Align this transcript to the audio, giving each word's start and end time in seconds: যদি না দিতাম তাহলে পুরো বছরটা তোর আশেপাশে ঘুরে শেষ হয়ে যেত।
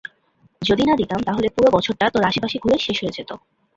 যদি 0.61 0.83
না 0.85 0.95
দিতাম 0.95 1.19
তাহলে 1.27 1.47
পুরো 1.55 1.69
বছরটা 1.75 2.05
তোর 2.13 2.23
আশেপাশে 2.29 2.57
ঘুরে 2.59 2.77
শেষ 2.79 2.97
হয়ে 3.01 3.15
যেত। 3.17 3.29